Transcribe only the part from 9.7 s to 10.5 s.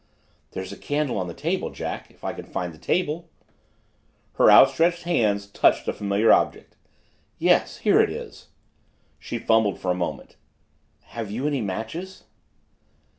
for a moment.